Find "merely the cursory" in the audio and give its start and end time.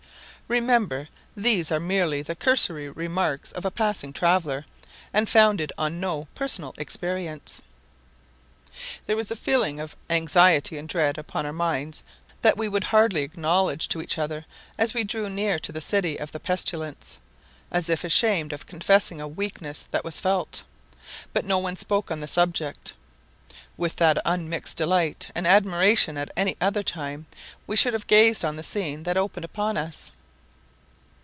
1.79-2.89